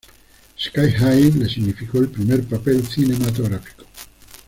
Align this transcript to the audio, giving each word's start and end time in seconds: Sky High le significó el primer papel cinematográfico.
Sky 0.59 0.89
High 0.93 1.29
le 1.33 1.47
significó 1.47 1.99
el 1.99 2.07
primer 2.09 2.43
papel 2.45 2.83
cinematográfico. 2.87 3.85